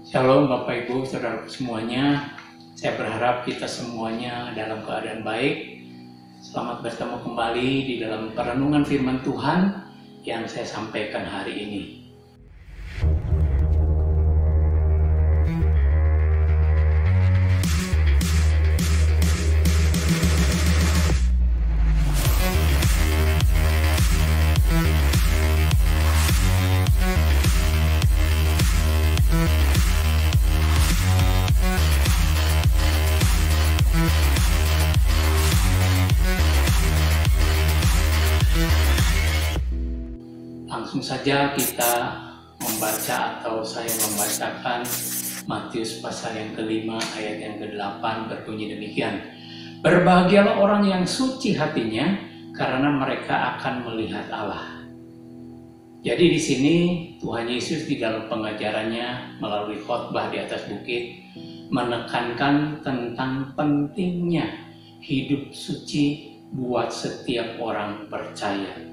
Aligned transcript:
Shalom 0.00 0.48
Bapak 0.48 0.88
Ibu, 0.88 1.04
Saudara 1.04 1.44
semuanya. 1.44 2.32
Saya 2.72 2.96
berharap 2.96 3.44
kita 3.44 3.68
semuanya 3.68 4.48
dalam 4.56 4.80
keadaan 4.80 5.20
baik. 5.20 5.84
Selamat 6.40 6.80
bertemu 6.80 7.20
kembali 7.20 7.70
di 7.84 7.94
dalam 8.00 8.32
perenungan 8.32 8.80
firman 8.88 9.20
Tuhan 9.20 9.76
yang 10.24 10.48
saya 10.48 10.64
sampaikan 10.64 11.28
hari 11.28 11.52
ini. 11.52 11.82
Saja 41.10 41.50
kita 41.58 42.22
membaca 42.62 43.42
atau 43.42 43.66
saya 43.66 43.90
membacakan 43.98 44.86
Matius 45.50 45.98
pasal 45.98 46.38
yang 46.38 46.54
kelima 46.54 47.02
ayat 47.18 47.42
yang 47.42 47.58
ke-8 47.58 48.30
berbunyi 48.30 48.78
demikian. 48.78 49.18
Berbahagialah 49.82 50.62
orang 50.62 50.86
yang 50.86 51.02
suci 51.02 51.58
hatinya 51.58 52.14
karena 52.54 52.94
mereka 52.94 53.58
akan 53.58 53.90
melihat 53.90 54.30
Allah. 54.30 54.86
Jadi 56.06 56.30
di 56.30 56.38
sini 56.38 56.76
Tuhan 57.18 57.50
Yesus 57.50 57.90
di 57.90 57.98
dalam 57.98 58.30
pengajarannya 58.30 59.42
melalui 59.42 59.82
khotbah 59.82 60.30
di 60.30 60.38
atas 60.38 60.62
bukit 60.70 61.26
menekankan 61.74 62.86
tentang 62.86 63.50
pentingnya 63.58 64.46
hidup 65.02 65.50
suci 65.50 66.38
buat 66.54 66.94
setiap 66.94 67.58
orang 67.58 68.06
percaya. 68.06 68.89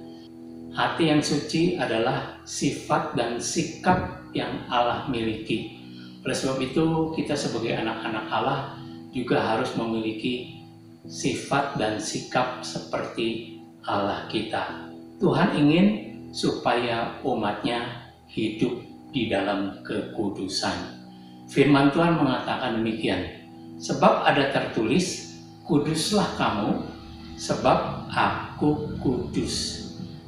Hati 0.78 1.09
yang 1.09 1.25
suci 1.25 1.73
adalah 1.73 2.38
sifat 2.45 3.17
dan 3.17 3.42
sikap 3.42 4.30
yang 4.38 4.61
Allah 4.70 5.09
miliki. 5.09 5.73
Oleh 6.22 6.38
sebab 6.38 6.61
itu, 6.61 7.17
kita 7.17 7.33
sebagai 7.33 7.73
anak-anak 7.81 8.25
Allah 8.30 8.78
juga 9.09 9.42
harus 9.42 9.73
memiliki 9.73 10.61
sifat 11.09 11.81
dan 11.81 11.98
sikap 11.98 12.61
seperti 12.61 13.58
Allah 13.89 14.30
kita. 14.30 14.94
Tuhan 15.17 15.58
ingin 15.58 15.88
supaya 16.30 17.17
umatnya 17.25 18.14
hidup 18.30 18.78
di 19.09 19.33
dalam 19.33 19.81
kekudusan. 19.81 20.94
Firman 21.50 21.89
Tuhan 21.89 22.22
mengatakan 22.22 22.78
demikian, 22.78 23.25
sebab 23.81 24.30
ada 24.30 24.53
tertulis, 24.53 25.42
kuduslah 25.66 26.38
kamu, 26.38 26.86
sebab 27.33 28.05
aku 28.14 28.94
kudus. 29.02 29.86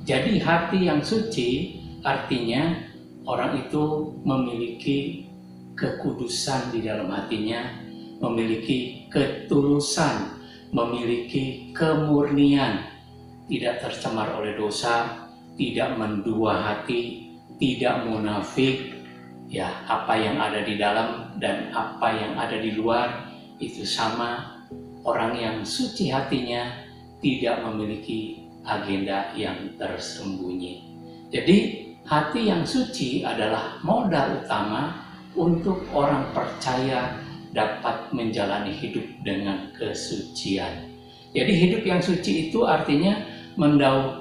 Jadi 0.10 0.42
hati 0.42 0.90
yang 0.90 1.06
suci 1.06 1.78
artinya 2.02 2.82
orang 3.30 3.62
itu 3.62 4.10
memiliki 4.26 5.30
kekudusan 5.78 6.74
di 6.74 6.82
dalam 6.82 7.14
hatinya, 7.14 7.62
memiliki 8.18 9.06
ketulusan, 9.14 10.34
memiliki 10.74 11.70
kemurnian, 11.78 12.90
tidak 13.54 13.86
tercemar 13.86 14.34
oleh 14.34 14.58
dosa, 14.58 15.30
tidak 15.62 15.94
mendua 15.94 16.58
hati, 16.58 17.30
tidak 17.62 18.02
munafik, 18.10 18.90
ya 19.46 19.70
apa 19.86 20.18
yang 20.18 20.42
ada 20.42 20.66
di 20.66 20.74
dalam 20.74 21.38
dan 21.38 21.70
apa 21.70 22.18
yang 22.18 22.34
ada 22.34 22.58
di 22.58 22.74
luar 22.74 23.30
itu 23.62 23.86
sama. 23.86 24.58
Orang 25.06 25.38
yang 25.38 25.62
suci 25.62 26.10
hatinya 26.10 26.66
tidak 27.22 27.62
memiliki 27.62 28.49
agenda 28.70 29.34
yang 29.34 29.74
tersembunyi. 29.82 30.86
Jadi, 31.34 31.58
hati 32.06 32.54
yang 32.54 32.62
suci 32.62 33.26
adalah 33.26 33.82
modal 33.82 34.46
utama 34.46 35.10
untuk 35.34 35.90
orang 35.90 36.30
percaya 36.34 37.18
dapat 37.50 38.14
menjalani 38.14 38.70
hidup 38.70 39.06
dengan 39.26 39.74
kesucian. 39.74 40.94
Jadi, 41.34 41.54
hidup 41.54 41.82
yang 41.86 42.02
suci 42.02 42.50
itu 42.50 42.66
artinya 42.70 43.18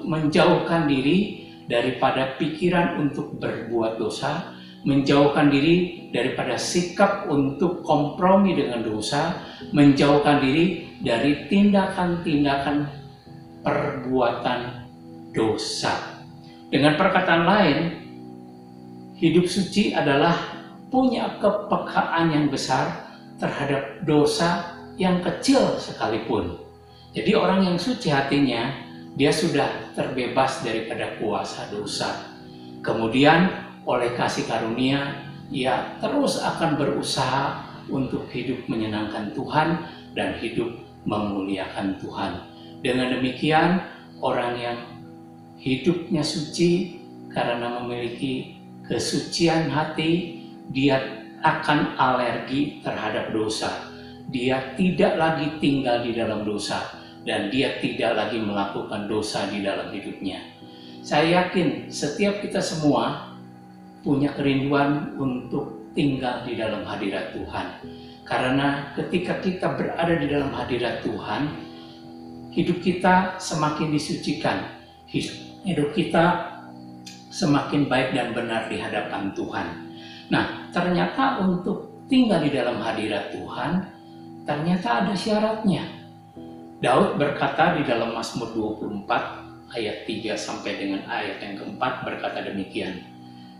menjauhkan 0.09 0.88
diri 0.88 1.48
daripada 1.69 2.41
pikiran 2.41 2.97
untuk 3.00 3.36
berbuat 3.36 4.00
dosa, 4.00 4.56
menjauhkan 4.88 5.53
diri 5.53 6.09
daripada 6.12 6.56
sikap 6.56 7.28
untuk 7.28 7.84
kompromi 7.84 8.56
dengan 8.56 8.80
dosa, 8.80 9.36
menjauhkan 9.76 10.41
diri 10.41 10.97
dari 11.04 11.47
tindakan-tindakan 11.47 12.88
perbuatan 13.63 14.89
dosa. 15.33 16.21
Dengan 16.69 17.01
perkataan 17.01 17.45
lain, 17.49 17.79
hidup 19.17 19.49
suci 19.49 19.97
adalah 19.97 20.37
punya 20.89 21.37
kepekaan 21.41 22.33
yang 22.33 22.47
besar 22.49 23.09
terhadap 23.41 24.05
dosa 24.05 24.77
yang 24.99 25.23
kecil 25.23 25.79
sekalipun. 25.79 26.59
Jadi 27.17 27.33
orang 27.33 27.65
yang 27.65 27.77
suci 27.81 28.13
hatinya, 28.13 28.73
dia 29.17 29.33
sudah 29.33 29.95
terbebas 29.97 30.61
daripada 30.61 31.17
kuasa 31.19 31.67
dosa. 31.73 32.37
Kemudian 32.85 33.49
oleh 33.89 34.13
kasih 34.15 34.45
karunia, 34.45 35.25
ia 35.49 35.97
terus 35.99 36.39
akan 36.39 36.77
berusaha 36.77 37.65
untuk 37.89 38.29
hidup 38.29 38.69
menyenangkan 38.69 39.33
Tuhan 39.33 39.69
dan 40.13 40.37
hidup 40.37 40.69
memuliakan 41.09 41.97
Tuhan. 41.97 42.33
Dengan 42.78 43.19
demikian, 43.19 43.83
orang 44.22 44.55
yang 44.59 44.78
hidupnya 45.59 46.22
suci 46.22 47.03
karena 47.34 47.83
memiliki 47.83 48.59
kesucian 48.87 49.66
hati, 49.69 50.43
dia 50.71 51.03
akan 51.43 51.99
alergi 51.99 52.83
terhadap 52.83 53.34
dosa. 53.34 53.91
Dia 54.28 54.77
tidak 54.77 55.16
lagi 55.16 55.56
tinggal 55.59 56.05
di 56.05 56.12
dalam 56.12 56.44
dosa 56.44 56.99
dan 57.25 57.49
dia 57.49 57.81
tidak 57.81 58.15
lagi 58.15 58.39
melakukan 58.39 59.09
dosa 59.09 59.49
di 59.49 59.65
dalam 59.65 59.89
hidupnya. 59.91 60.39
Saya 61.00 61.47
yakin 61.47 61.89
setiap 61.89 62.45
kita 62.45 62.60
semua 62.60 63.33
punya 64.05 64.31
kerinduan 64.37 65.16
untuk 65.16 65.91
tinggal 65.97 66.45
di 66.45 66.55
dalam 66.55 66.84
hadirat 66.84 67.33
Tuhan. 67.33 67.66
Karena 68.28 68.93
ketika 68.93 69.41
kita 69.41 69.72
berada 69.72 70.15
di 70.21 70.28
dalam 70.28 70.53
hadirat 70.53 71.00
Tuhan, 71.00 71.68
hidup 72.59 72.83
kita 72.83 73.39
semakin 73.39 73.95
disucikan, 73.95 74.83
hidup 75.63 75.95
kita 75.95 76.59
semakin 77.31 77.87
baik 77.87 78.19
dan 78.19 78.35
benar 78.35 78.67
di 78.67 78.83
hadapan 78.83 79.31
Tuhan. 79.31 79.67
Nah, 80.27 80.67
ternyata 80.75 81.39
untuk 81.39 82.03
tinggal 82.11 82.43
di 82.43 82.51
dalam 82.51 82.83
hadirat 82.83 83.31
Tuhan, 83.31 83.87
ternyata 84.43 85.07
ada 85.07 85.15
syaratnya. 85.15 85.87
Daud 86.83 87.15
berkata 87.15 87.79
di 87.79 87.87
dalam 87.87 88.11
Mazmur 88.11 88.51
24 88.51 89.79
ayat 89.79 90.03
3 90.11 90.35
sampai 90.35 90.83
dengan 90.83 91.07
ayat 91.07 91.39
yang 91.39 91.63
keempat 91.63 92.03
berkata 92.03 92.43
demikian. 92.43 93.07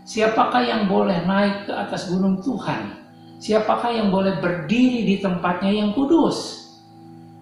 Siapakah 0.03 0.63
yang 0.67 0.91
boleh 0.91 1.23
naik 1.23 1.71
ke 1.71 1.73
atas 1.75 2.11
gunung 2.11 2.43
Tuhan? 2.43 2.99
Siapakah 3.39 3.95
yang 3.95 4.11
boleh 4.11 4.43
berdiri 4.43 5.07
di 5.07 5.23
tempatnya 5.23 5.71
yang 5.71 5.95
kudus? 5.95 6.58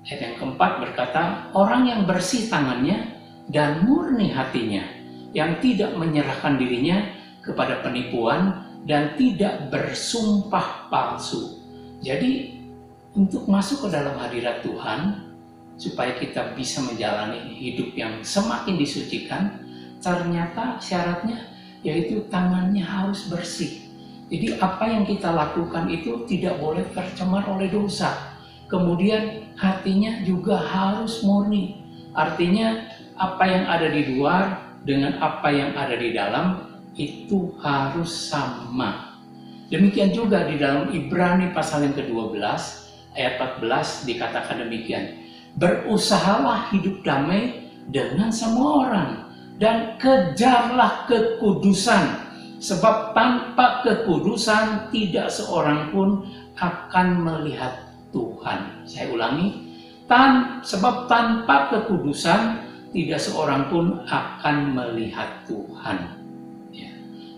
Ayat 0.08 0.20
yang 0.24 0.36
keempat 0.40 0.72
berkata, 0.80 1.52
orang 1.52 1.84
yang 1.84 2.02
bersih 2.08 2.48
tangannya 2.48 3.20
dan 3.52 3.84
murni 3.84 4.32
hatinya, 4.32 4.88
yang 5.36 5.60
tidak 5.60 5.92
menyerahkan 6.00 6.56
dirinya 6.56 7.12
kepada 7.44 7.84
penipuan 7.84 8.64
dan 8.88 9.20
tidak 9.20 9.68
bersumpah 9.68 10.88
palsu. 10.88 11.60
Jadi, 12.00 12.56
untuk 13.20 13.52
masuk 13.52 13.84
ke 13.84 14.00
dalam 14.00 14.16
hadirat 14.16 14.64
Tuhan, 14.64 15.28
supaya 15.76 16.16
kita 16.16 16.56
bisa 16.56 16.80
menjalani 16.88 17.54
hidup 17.60 17.92
yang 17.94 18.24
semakin 18.24 18.80
disucikan, 18.80 19.60
ternyata 20.00 20.80
syaratnya 20.80 21.52
yaitu 21.86 22.26
tangannya 22.32 22.82
harus 22.82 23.30
bersih. 23.30 23.86
Jadi 24.28 24.60
apa 24.60 24.88
yang 24.88 25.04
kita 25.08 25.32
lakukan 25.32 25.88
itu 25.88 26.28
tidak 26.28 26.60
boleh 26.60 26.84
tercemar 26.92 27.48
oleh 27.48 27.72
dosa. 27.72 28.37
Kemudian 28.68 29.56
hatinya 29.56 30.24
juga 30.28 30.60
harus 30.60 31.24
murni. 31.24 31.80
Artinya 32.12 32.84
apa 33.16 33.44
yang 33.48 33.66
ada 33.66 33.88
di 33.88 34.02
luar 34.16 34.44
dengan 34.84 35.16
apa 35.24 35.48
yang 35.52 35.72
ada 35.74 35.96
di 35.96 36.12
dalam 36.12 36.46
itu 37.00 37.56
harus 37.64 38.12
sama. 38.32 39.20
Demikian 39.68 40.16
juga 40.16 40.48
di 40.48 40.56
dalam 40.60 40.92
Ibrani 40.92 41.52
pasal 41.52 41.88
yang 41.88 41.96
ke-12 41.96 42.40
ayat 43.16 43.34
14 43.60 44.08
dikatakan 44.08 44.64
demikian. 44.64 45.28
Berusahalah 45.58 46.72
hidup 46.72 47.02
damai 47.04 47.72
dengan 47.90 48.32
semua 48.32 48.88
orang 48.88 49.12
dan 49.58 49.98
kejarlah 49.98 51.10
kekudusan 51.10 52.28
Sebab 52.58 53.14
tanpa 53.14 53.86
kekudusan 53.86 54.90
tidak 54.90 55.30
seorang 55.30 55.94
pun 55.94 56.26
akan 56.58 57.08
melihat 57.22 57.87
Tuhan. 58.18 58.90
Saya 58.90 59.14
ulangi, 59.14 59.78
tan 60.10 60.66
sebab 60.66 61.06
tanpa 61.06 61.70
kekudusan 61.70 62.66
tidak 62.90 63.22
seorang 63.22 63.70
pun 63.70 64.02
akan 64.10 64.74
melihat 64.74 65.46
Tuhan. 65.46 66.18
Ya. 66.74 66.90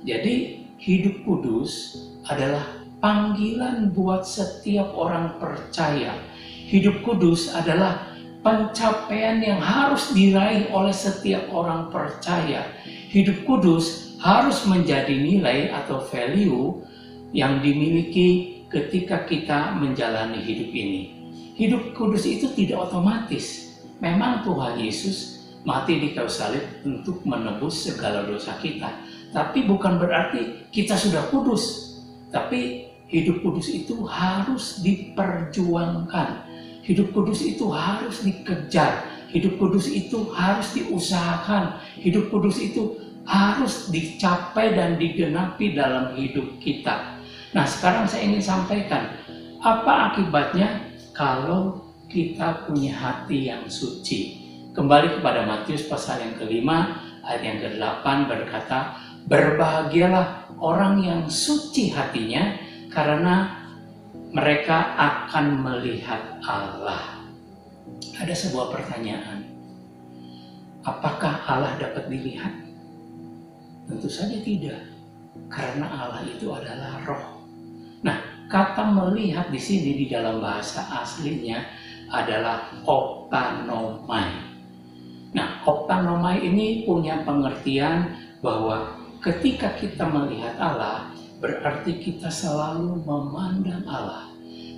Jadi 0.07 0.63
hidup 0.79 1.27
kudus 1.27 1.99
adalah 2.23 2.63
panggilan 3.03 3.91
buat 3.91 4.23
setiap 4.23 4.95
orang 4.95 5.35
percaya. 5.35 6.15
Hidup 6.69 7.03
kudus 7.03 7.51
adalah 7.51 8.07
pencapaian 8.39 9.43
yang 9.43 9.59
harus 9.59 10.15
diraih 10.15 10.71
oleh 10.71 10.95
setiap 10.95 11.51
orang 11.51 11.91
percaya. 11.91 12.63
Hidup 13.11 13.43
kudus 13.43 14.15
harus 14.21 14.63
menjadi 14.63 15.11
nilai 15.11 15.73
atau 15.75 15.99
value 16.07 16.79
yang 17.35 17.59
dimiliki 17.59 18.58
ketika 18.69 19.25
kita 19.25 19.75
menjalani 19.75 20.39
hidup 20.39 20.69
ini. 20.71 21.01
Hidup 21.59 21.91
kudus 21.97 22.23
itu 22.23 22.47
tidak 22.55 22.87
otomatis. 22.87 23.75
Memang 23.99 24.47
Tuhan 24.47 24.79
Yesus 24.79 25.43
mati 25.67 25.99
di 25.99 26.15
kayu 26.15 26.31
salib 26.31 26.63
untuk 26.87 27.19
menebus 27.27 27.83
segala 27.89 28.23
dosa 28.23 28.55
kita. 28.63 28.95
Tapi 29.35 29.67
bukan 29.67 29.99
berarti 29.99 30.71
kita 30.71 30.95
sudah 30.95 31.27
kudus. 31.27 31.97
Tapi 32.31 32.87
hidup 33.11 33.43
kudus 33.43 33.67
itu 33.67 34.07
harus 34.07 34.79
diperjuangkan 34.79 36.49
Hidup 36.89 37.13
kudus 37.13 37.45
itu 37.45 37.69
harus 37.69 38.25
dikejar. 38.25 39.05
Hidup 39.29 39.61
kudus 39.61 39.85
itu 39.93 40.25
harus 40.33 40.73
diusahakan. 40.73 41.77
Hidup 42.01 42.33
kudus 42.33 42.57
itu 42.57 42.97
harus 43.29 43.93
dicapai 43.93 44.73
dan 44.73 44.97
digenapi 44.97 45.77
dalam 45.77 46.17
hidup 46.17 46.57
kita. 46.57 47.18
Nah, 47.49 47.65
sekarang 47.65 48.05
saya 48.05 48.29
ingin 48.29 48.43
sampaikan 48.45 49.09
apa 49.59 50.13
akibatnya 50.13 50.85
kalau 51.17 51.81
kita 52.05 52.69
punya 52.69 52.93
hati 52.93 53.49
yang 53.49 53.65
suci. 53.65 54.37
Kembali 54.73 55.17
kepada 55.17 55.49
Matius 55.49 55.89
pasal 55.89 56.21
yang 56.21 56.37
kelima, 56.37 57.01
ayat 57.25 57.41
yang 57.41 57.57
ke-8 57.61 58.05
berkata, 58.29 58.79
Berbahagialah 59.29 60.57
orang 60.57 61.01
yang 61.01 61.21
suci 61.29 61.93
hatinya, 61.93 62.57
karena 62.89 63.59
mereka 64.29 64.93
akan 64.97 65.57
melihat 65.61 66.21
Allah. 66.45 67.17
Ada 68.17 68.33
sebuah 68.33 68.73
pertanyaan. 68.73 69.45
Apakah 70.85 71.45
Allah 71.49 71.77
dapat 71.81 72.09
dilihat? 72.09 72.53
Tentu 73.89 74.09
saja 74.09 74.37
tidak. 74.37 74.81
Karena 75.49 75.89
Allah 75.89 76.21
itu 76.25 76.45
adalah 76.49 77.01
roh. 77.05 77.38
Nah, 78.05 78.17
kata 78.47 78.89
melihat 78.89 79.51
di 79.51 79.59
sini 79.59 79.99
di 79.99 80.05
dalam 80.07 80.39
bahasa 80.39 80.87
aslinya 81.03 81.59
adalah 82.09 82.73
optanomai. 82.87 84.49
Nah, 85.35 85.61
optanomai 85.67 86.41
ini 86.41 86.83
punya 86.89 87.21
pengertian 87.21 88.17
bahwa 88.41 88.97
ketika 89.21 89.75
kita 89.77 90.07
melihat 90.09 90.57
Allah, 90.57 91.13
berarti 91.37 92.01
kita 92.01 92.33
selalu 92.33 93.03
memandang 93.05 93.85
Allah. 93.85 94.25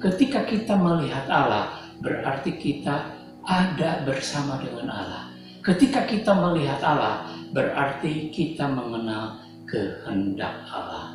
Ketika 0.01 0.43
kita 0.43 0.75
melihat 0.75 1.29
Allah, 1.29 1.77
berarti 2.01 2.57
kita 2.57 3.05
ada 3.45 4.01
bersama 4.03 4.57
dengan 4.59 4.89
Allah. 4.89 5.23
Ketika 5.61 6.09
kita 6.09 6.33
melihat 6.33 6.81
Allah, 6.81 7.29
berarti 7.53 8.33
kita 8.33 8.65
mengenal 8.65 9.37
kehendak 9.69 10.65
Allah. 10.73 11.10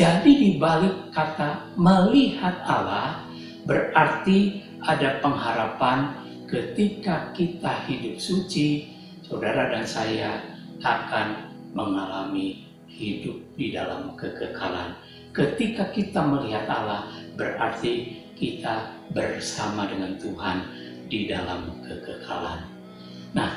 Jadi 0.00 0.32
di 0.32 0.50
balik 0.56 1.12
kata 1.12 1.76
melihat 1.76 2.64
Allah, 2.64 3.20
berarti 3.68 4.64
ada 4.80 5.20
pengharapan 5.20 6.16
ketika 6.48 7.28
kita 7.36 7.84
hidup 7.84 8.16
suci, 8.16 8.96
saudara 9.20 9.68
dan 9.68 9.84
saya 9.84 10.40
akan 10.80 11.52
mengalami 11.76 12.64
hidup 12.88 13.44
di 13.60 13.76
dalam 13.76 14.16
kekekalan. 14.16 14.96
Ketika 15.36 15.92
kita 15.92 16.24
melihat 16.24 16.64
Allah, 16.64 17.04
berarti 17.36 18.24
kita 18.40 18.96
bersama 19.12 19.84
dengan 19.84 20.16
Tuhan 20.16 20.64
di 21.12 21.28
dalam 21.28 21.76
kekekalan. 21.84 22.64
Nah, 23.36 23.52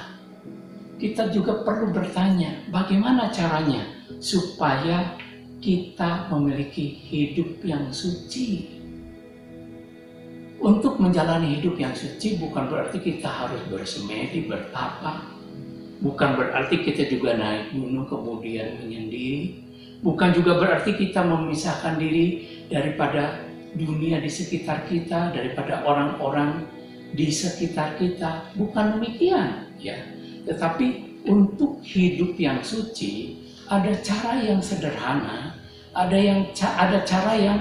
kita 1.00 1.32
juga 1.32 1.64
perlu 1.64 1.96
bertanya, 1.96 2.68
bagaimana 2.68 3.32
caranya 3.32 3.88
supaya 4.20 5.23
kita 5.64 6.28
memiliki 6.28 6.84
hidup 7.08 7.64
yang 7.64 7.88
suci? 7.96 8.68
Untuk 10.60 11.00
menjalani 11.00 11.60
hidup 11.60 11.80
yang 11.80 11.96
suci 11.96 12.36
bukan 12.36 12.68
berarti 12.68 13.00
kita 13.00 13.28
harus 13.28 13.64
bersemedi, 13.72 14.48
bertapa, 14.48 15.34
Bukan 16.04 16.36
berarti 16.36 16.84
kita 16.84 17.08
juga 17.08 17.40
naik 17.40 17.72
gunung 17.72 18.04
kemudian 18.12 18.76
menyendiri. 18.84 19.64
Bukan 20.04 20.36
juga 20.36 20.60
berarti 20.60 21.00
kita 21.00 21.24
memisahkan 21.24 21.96
diri 21.96 22.44
daripada 22.68 23.40
dunia 23.72 24.20
di 24.20 24.28
sekitar 24.28 24.84
kita, 24.92 25.32
daripada 25.32 25.88
orang-orang 25.88 26.68
di 27.16 27.32
sekitar 27.32 27.96
kita. 27.96 28.52
Bukan 28.60 29.00
demikian, 29.00 29.72
ya. 29.80 29.96
Tetapi 30.44 31.24
untuk 31.24 31.80
hidup 31.88 32.36
yang 32.36 32.60
suci 32.60 33.40
ada 33.72 33.96
cara 34.04 34.44
yang 34.44 34.60
sederhana, 34.60 35.53
ada 35.94 36.18
yang 36.18 36.50
ada 36.58 37.06
cara 37.06 37.34
yang 37.38 37.60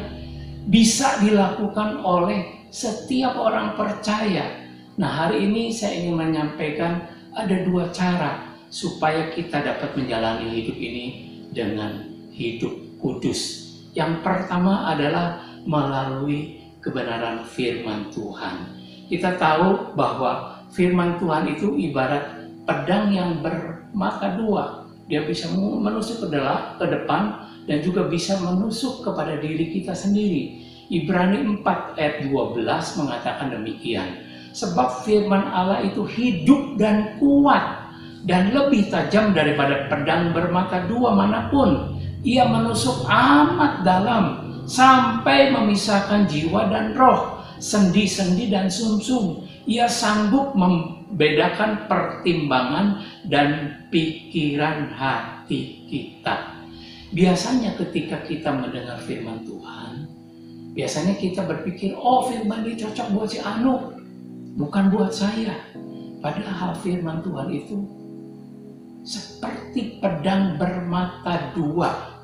bisa 0.69 1.21
dilakukan 1.21 2.01
oleh 2.01 2.69
setiap 2.73 3.37
orang 3.37 3.77
percaya. 3.77 4.65
Nah, 4.97 5.09
hari 5.09 5.49
ini 5.49 5.73
saya 5.73 6.01
ingin 6.01 6.17
menyampaikan 6.17 7.05
ada 7.37 7.57
dua 7.65 7.93
cara 7.93 8.57
supaya 8.73 9.29
kita 9.33 9.61
dapat 9.61 9.93
menjalani 9.97 10.49
hidup 10.49 10.77
ini 10.77 11.07
dengan 11.53 12.09
hidup 12.33 12.73
kudus. 13.01 13.69
Yang 13.93 14.25
pertama 14.25 14.89
adalah 14.89 15.45
melalui 15.69 16.65
kebenaran 16.81 17.45
firman 17.45 18.09
Tuhan. 18.09 18.81
Kita 19.13 19.37
tahu 19.37 19.93
bahwa 19.93 20.65
firman 20.73 21.21
Tuhan 21.21 21.53
itu 21.53 21.77
ibarat 21.77 22.49
pedang 22.65 23.13
yang 23.13 23.45
bermata 23.45 24.41
dua. 24.41 24.89
Dia 25.05 25.29
bisa 25.29 25.53
menusuk 25.53 26.25
ke, 26.25 26.87
depan 26.89 27.52
dan 27.67 27.79
juga 27.83 28.07
bisa 28.11 28.39
menusuk 28.43 29.07
kepada 29.07 29.39
diri 29.39 29.71
kita 29.71 29.95
sendiri. 29.95 30.65
Ibrani 30.93 31.63
4 31.63 31.97
ayat 31.97 32.29
12 32.29 33.01
mengatakan 33.01 33.49
demikian 33.49 34.33
Sebab 34.53 35.09
firman 35.09 35.49
Allah 35.49 35.81
itu 35.81 36.05
hidup 36.05 36.77
dan 36.77 37.17
kuat 37.17 37.89
dan 38.29 38.53
lebih 38.53 38.93
tajam 38.93 39.33
daripada 39.33 39.89
pedang 39.89 40.31
bermata 40.37 40.85
dua 40.87 41.17
mana 41.17 41.49
pun. 41.49 41.99
Ia 42.23 42.47
menusuk 42.47 43.03
amat 43.09 43.83
dalam 43.83 44.25
sampai 44.69 45.51
memisahkan 45.51 46.31
jiwa 46.31 46.71
dan 46.71 46.95
roh, 46.95 47.43
sendi-sendi 47.59 48.47
dan 48.53 48.71
sumsum. 48.71 49.43
Ia 49.67 49.91
sanggup 49.91 50.55
membedakan 50.55 51.91
pertimbangan 51.91 53.03
dan 53.27 53.83
pikiran 53.91 54.95
hati 54.95 55.83
kita. 55.91 56.62
Biasanya 57.13 57.77
ketika 57.77 58.25
kita 58.25 58.49
mendengar 58.49 58.97
firman 59.05 59.45
Tuhan, 59.45 60.09
biasanya 60.73 61.13
kita 61.21 61.45
berpikir, 61.45 61.93
oh 61.93 62.25
firman 62.25 62.65
ini 62.65 62.81
cocok 62.81 63.07
buat 63.13 63.29
si 63.29 63.37
Anu, 63.45 63.93
bukan 64.57 64.89
buat 64.89 65.13
saya. 65.13 65.53
Padahal 66.25 66.73
firman 66.81 67.21
Tuhan 67.21 67.53
itu 67.53 67.85
seperti 69.05 70.01
pedang 70.01 70.57
bermata 70.57 71.53
dua. 71.53 72.17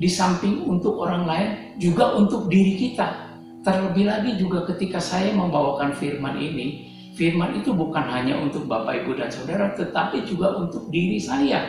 Di 0.00 0.08
samping 0.08 0.64
untuk 0.64 0.96
orang 1.04 1.28
lain, 1.28 1.50
juga 1.76 2.16
untuk 2.16 2.48
diri 2.48 2.80
kita. 2.80 3.36
Terlebih 3.60 4.08
lagi 4.08 4.40
juga 4.40 4.64
ketika 4.64 4.96
saya 4.96 5.28
membawakan 5.36 5.92
firman 5.92 6.40
ini, 6.40 6.88
firman 7.20 7.60
itu 7.60 7.76
bukan 7.76 8.08
hanya 8.08 8.40
untuk 8.40 8.64
Bapak, 8.64 9.04
Ibu, 9.04 9.12
dan 9.20 9.28
Saudara, 9.28 9.76
tetapi 9.76 10.24
juga 10.24 10.56
untuk 10.56 10.88
diri 10.88 11.20
saya. 11.20 11.62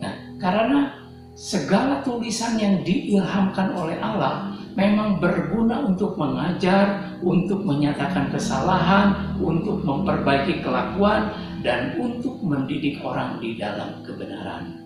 Nah, 0.00 0.14
karena 0.40 1.07
segala 1.38 2.02
tulisan 2.02 2.58
yang 2.58 2.82
diilhamkan 2.82 3.70
oleh 3.78 3.94
Allah 4.02 4.58
memang 4.74 5.22
berguna 5.22 5.86
untuk 5.86 6.18
mengajar, 6.18 7.14
untuk 7.22 7.62
menyatakan 7.62 8.26
kesalahan, 8.34 9.38
untuk 9.38 9.86
memperbaiki 9.86 10.66
kelakuan, 10.66 11.30
dan 11.62 11.94
untuk 12.02 12.42
mendidik 12.42 12.98
orang 13.06 13.38
di 13.38 13.54
dalam 13.54 14.02
kebenaran. 14.02 14.82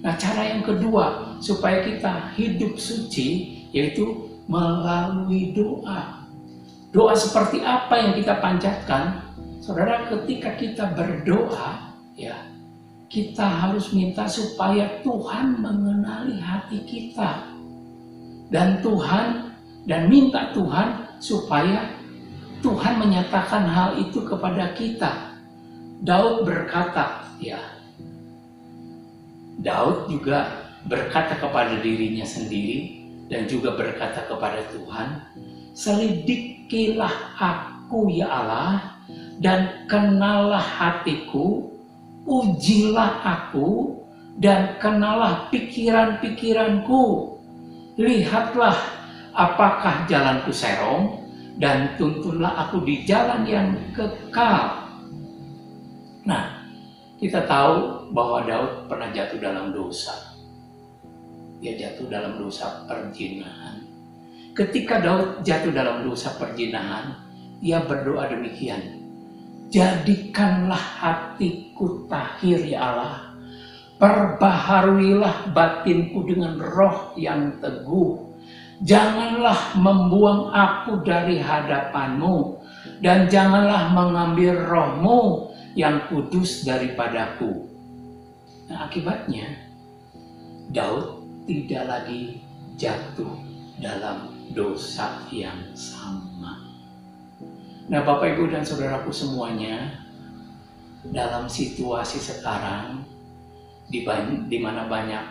Nah, 0.00 0.14
cara 0.14 0.54
yang 0.54 0.62
kedua 0.62 1.36
supaya 1.42 1.82
kita 1.82 2.38
hidup 2.38 2.78
suci 2.78 3.58
yaitu 3.74 4.30
melalui 4.46 5.54
doa. 5.54 6.26
Doa 6.90 7.14
seperti 7.14 7.62
apa 7.62 7.98
yang 7.98 8.12
kita 8.18 8.38
panjatkan? 8.42 9.30
Saudara, 9.62 10.10
ketika 10.10 10.58
kita 10.58 10.90
berdoa, 10.90 11.94
ya, 12.18 12.49
kita 13.10 13.42
harus 13.42 13.90
minta 13.90 14.30
supaya 14.30 15.02
Tuhan 15.02 15.58
mengenali 15.58 16.38
hati 16.38 16.78
kita. 16.86 17.42
Dan 18.54 18.78
Tuhan, 18.86 19.50
dan 19.90 20.06
minta 20.06 20.54
Tuhan 20.54 21.18
supaya 21.18 21.90
Tuhan 22.62 23.02
menyatakan 23.02 23.66
hal 23.66 23.98
itu 23.98 24.22
kepada 24.22 24.70
kita. 24.78 25.34
Daud 26.06 26.46
berkata, 26.46 27.26
ya, 27.42 27.58
Daud 29.58 30.06
juga 30.06 30.70
berkata 30.86 31.34
kepada 31.36 31.82
dirinya 31.82 32.24
sendiri 32.24 33.04
dan 33.26 33.50
juga 33.50 33.74
berkata 33.74 34.22
kepada 34.24 34.64
Tuhan, 34.70 35.08
selidikilah 35.74 37.36
aku 37.36 38.06
ya 38.08 38.30
Allah 38.30 39.02
dan 39.42 39.86
kenalah 39.90 40.62
hatiku 40.62 41.70
ujilah 42.24 43.24
aku 43.24 44.00
dan 44.40 44.80
kenalah 44.80 45.48
pikiran-pikiranku. 45.52 47.36
Lihatlah 48.00 48.76
apakah 49.36 50.08
jalanku 50.08 50.48
serong 50.50 51.20
dan 51.60 51.94
tuntunlah 52.00 52.68
aku 52.68 52.80
di 52.88 53.04
jalan 53.04 53.44
yang 53.44 53.68
kekal. 53.92 54.88
Nah, 56.24 56.64
kita 57.20 57.44
tahu 57.44 58.08
bahwa 58.16 58.48
Daud 58.48 58.72
pernah 58.88 59.12
jatuh 59.12 59.36
dalam 59.36 59.76
dosa. 59.76 60.16
Dia 61.60 61.76
jatuh 61.76 62.08
dalam 62.08 62.40
dosa 62.40 62.88
perjinahan. 62.88 63.84
Ketika 64.56 65.04
Daud 65.04 65.44
jatuh 65.44 65.68
dalam 65.68 66.08
dosa 66.08 66.32
perjinahan, 66.40 67.12
ia 67.60 67.84
berdoa 67.84 68.32
demikian. 68.32 68.99
Jadikanlah 69.70 70.98
hatiku 70.98 72.10
tahir 72.10 72.58
ya 72.66 72.90
Allah. 72.90 73.30
Perbaharuilah 74.02 75.54
batinku 75.54 76.26
dengan 76.26 76.58
roh 76.58 77.14
yang 77.14 77.62
teguh. 77.62 78.34
Janganlah 78.82 79.78
membuang 79.78 80.50
aku 80.50 81.06
dari 81.06 81.38
hadapanmu. 81.38 82.58
Dan 82.98 83.30
janganlah 83.30 83.94
mengambil 83.94 84.58
rohmu 84.66 85.54
yang 85.78 86.02
kudus 86.10 86.66
daripadaku. 86.66 87.70
Nah 88.66 88.90
akibatnya 88.90 89.54
Daud 90.74 91.22
tidak 91.46 91.84
lagi 91.86 92.42
jatuh 92.74 93.38
dalam 93.78 94.34
dosa 94.50 95.22
yang 95.30 95.58
sama. 95.78 96.69
Nah 97.90 98.06
Bapak 98.06 98.38
Ibu 98.38 98.54
dan 98.54 98.62
Saudaraku 98.62 99.10
semuanya, 99.10 99.90
dalam 101.10 101.50
situasi 101.50 102.22
sekarang, 102.22 103.02
di, 103.90 104.06
di 104.46 104.58
mana 104.62 104.86
banyak 104.86 105.24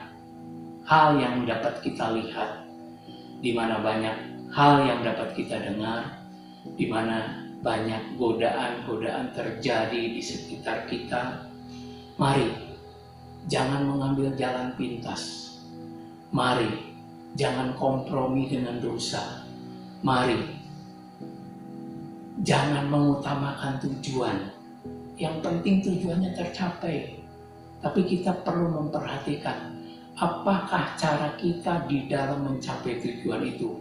hal 0.83 1.15
yang 1.23 1.47
dapat 1.47 1.79
kita 1.79 2.11
lihat, 2.19 2.67
di 3.39 3.55
mana 3.55 3.79
banyak 3.79 4.11
hal 4.51 4.83
yang 4.83 4.99
dapat 5.07 5.39
kita 5.39 5.55
dengar, 5.55 6.19
di 6.75 6.91
mana 6.91 7.47
banyak 7.63 8.19
godaan-godaan 8.19 9.31
terjadi 9.31 10.03
di 10.11 10.19
sekitar 10.19 10.83
kita, 10.91 11.47
mari 12.19 12.75
jangan 13.47 13.87
mengambil 13.87 14.35
jalan 14.35 14.75
pintas. 14.75 15.55
Mari 16.35 16.67
jangan 17.39 17.71
kompromi 17.79 18.51
dengan 18.51 18.83
dosa. 18.83 19.47
Mari 20.03 20.58
Jangan 22.39 22.87
mengutamakan 22.87 23.83
tujuan. 23.83 24.37
Yang 25.19 25.35
penting 25.43 25.75
tujuannya 25.83 26.31
tercapai. 26.31 27.19
Tapi 27.79 28.01
kita 28.07 28.43
perlu 28.43 28.75
memperhatikan 28.75 29.75
apakah 30.19 30.99
cara 30.99 31.35
kita 31.39 31.87
di 31.87 32.11
dalam 32.11 32.43
mencapai 32.43 32.99
tujuan 32.99 33.43
itu 33.43 33.79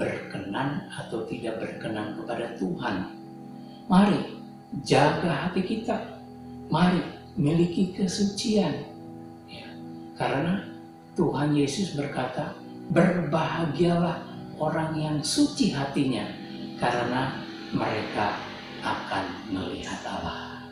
berkenan 0.00 0.88
atau 0.88 1.28
tidak 1.28 1.60
berkenan 1.60 2.16
kepada 2.16 2.56
Tuhan. 2.56 2.96
Mari 3.88 4.20
jaga 4.84 5.48
hati 5.48 5.60
kita. 5.60 5.96
Mari 6.72 7.04
miliki 7.36 7.92
kesucian. 7.92 8.84
Ya, 9.46 9.68
karena 10.16 10.64
Tuhan 11.14 11.52
Yesus 11.52 11.94
berkata, 11.94 12.56
berbahagialah 12.90 14.24
orang 14.56 14.96
yang 14.96 15.16
suci 15.20 15.72
hatinya 15.72 16.24
karena 16.80 17.43
mereka 17.74 18.38
akan 18.86 19.50
melihat 19.50 19.98
Allah. 20.06 20.62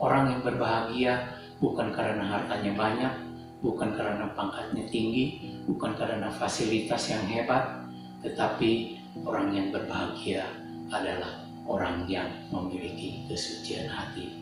Orang 0.00 0.32
yang 0.32 0.40
berbahagia 0.40 1.14
bukan 1.60 1.92
karena 1.92 2.24
hartanya 2.24 2.72
banyak, 2.72 3.12
bukan 3.60 3.92
karena 3.92 4.28
pangkatnya 4.32 4.84
tinggi, 4.88 5.56
bukan 5.68 5.92
karena 5.96 6.32
fasilitas 6.32 7.12
yang 7.12 7.24
hebat, 7.28 7.84
tetapi 8.24 9.00
orang 9.24 9.52
yang 9.52 9.68
berbahagia 9.72 10.44
adalah 10.92 11.44
orang 11.68 12.08
yang 12.08 12.28
memiliki 12.48 13.24
kesucian 13.28 13.88
hati. 13.88 14.40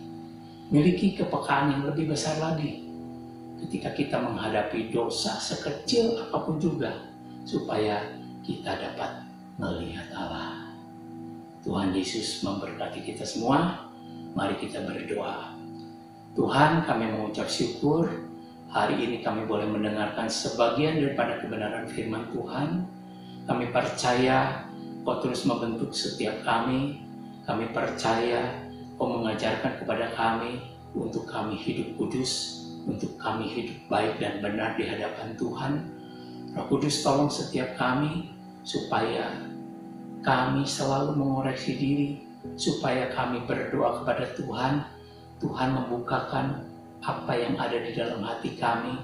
Miliki 0.71 1.19
kepekaan 1.19 1.75
yang 1.75 1.83
lebih 1.90 2.14
besar 2.14 2.38
lagi 2.40 2.85
ketika 3.66 3.95
kita 3.95 4.16
menghadapi 4.21 4.90
dosa 4.90 5.38
sekecil 5.38 6.21
apa 6.28 6.38
pun 6.43 6.57
juga 6.59 6.93
supaya 7.49 8.02
kita 8.45 8.76
dapat 8.76 9.25
melihat 9.57 10.09
Allah. 10.12 10.53
Tuhan 11.64 11.97
Yesus 11.97 12.44
memberkati 12.44 13.00
kita 13.00 13.25
semua. 13.25 13.88
Mari 14.37 14.61
kita 14.61 14.85
berdoa. 14.85 15.56
Tuhan 16.37 16.85
kami 16.85 17.09
mengucap 17.09 17.49
syukur 17.49 18.04
hari 18.68 19.00
ini 19.00 19.25
kami 19.25 19.49
boleh 19.49 19.64
mendengarkan 19.64 20.28
sebagian 20.28 21.00
daripada 21.00 21.40
kebenaran 21.40 21.88
firman 21.88 22.28
Tuhan. 22.30 22.85
Kami 23.49 23.73
percaya 23.73 24.68
Kau 25.04 25.21
terus 25.21 25.44
membentuk 25.44 25.92
setiap 25.92 26.44
kami. 26.44 27.00
Kami 27.49 27.73
percaya 27.73 28.61
Kau 29.00 29.09
mengajarkan 29.09 29.80
kepada 29.80 30.12
kami 30.12 30.61
untuk 30.92 31.25
kami 31.26 31.56
hidup 31.56 31.97
kudus, 31.97 32.64
untuk 32.85 33.16
kami 33.16 33.49
hidup 33.49 33.78
baik 33.88 34.21
dan 34.21 34.44
benar 34.44 34.76
di 34.76 34.85
hadapan 34.85 35.33
Tuhan. 35.40 35.73
Roh 36.54 36.66
Kudus 36.71 37.02
tolong 37.02 37.26
setiap 37.26 37.75
kami 37.75 38.30
supaya 38.62 39.53
kami 40.25 40.64
selalu 40.64 41.21
mengoreksi 41.21 41.76
diri 41.76 42.09
supaya 42.57 43.12
kami 43.12 43.45
berdoa 43.45 44.02
kepada 44.02 44.33
Tuhan. 44.35 44.75
Tuhan 45.38 45.76
membukakan 45.76 46.64
apa 47.04 47.33
yang 47.37 47.61
ada 47.61 47.76
di 47.76 47.93
dalam 47.93 48.25
hati 48.25 48.57
kami. 48.57 48.97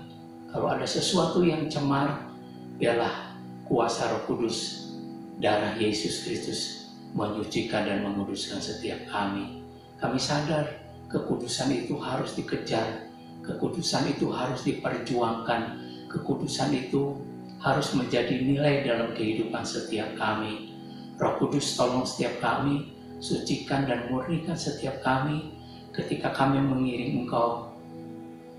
Kalau 0.49 0.73
ada 0.73 0.89
sesuatu 0.89 1.45
yang 1.45 1.69
cemar, 1.69 2.33
biarlah 2.81 3.37
kuasa 3.69 4.09
Roh 4.09 4.25
Kudus, 4.25 4.89
darah 5.37 5.77
Yesus 5.77 6.25
Kristus 6.25 6.89
menyucikan 7.13 7.85
dan 7.85 8.01
menguduskan 8.03 8.59
setiap 8.59 9.05
kami. 9.13 9.61
Kami 10.01 10.17
sadar 10.17 10.81
kekudusan 11.13 11.69
itu 11.75 12.01
harus 12.01 12.33
dikejar, 12.33 13.13
kekudusan 13.45 14.09
itu 14.09 14.33
harus 14.33 14.65
diperjuangkan, 14.65 15.77
kekudusan 16.09 16.73
itu 16.73 17.21
harus 17.61 17.93
menjadi 17.93 18.41
nilai 18.41 18.89
dalam 18.89 19.13
kehidupan 19.13 19.61
setiap 19.61 20.17
kami. 20.17 20.70
Roh 21.21 21.37
Kudus 21.37 21.77
tolong 21.77 22.09
setiap 22.09 22.41
kami, 22.41 22.97
sucikan 23.21 23.85
dan 23.85 24.09
murnikan 24.09 24.57
setiap 24.57 25.05
kami 25.05 25.53
ketika 25.93 26.33
kami 26.33 26.65
mengiring 26.65 27.23
Engkau. 27.23 27.77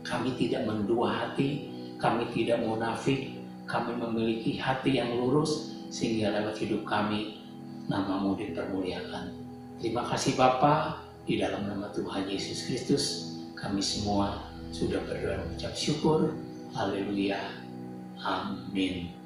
Kami 0.06 0.38
tidak 0.38 0.70
mendua 0.70 1.10
hati, 1.10 1.70
kami 1.98 2.30
tidak 2.34 2.62
munafik, 2.62 3.34
kami 3.66 3.98
memiliki 3.98 4.62
hati 4.62 5.02
yang 5.02 5.10
lurus 5.18 5.74
sehingga 5.90 6.34
lewat 6.38 6.58
hidup 6.62 6.86
kami 6.86 7.42
namamu 7.90 8.38
dipermuliakan. 8.38 9.34
Terima 9.82 10.06
kasih 10.06 10.38
Bapa 10.38 11.02
di 11.26 11.42
dalam 11.42 11.66
nama 11.66 11.90
Tuhan 11.94 12.30
Yesus 12.30 12.70
Kristus 12.70 13.04
kami 13.58 13.82
semua 13.82 14.50
sudah 14.74 15.02
berdoa 15.06 15.42
mengucap 15.46 15.74
syukur. 15.74 16.34
Haleluya. 16.74 17.42
Amin. 18.22 19.21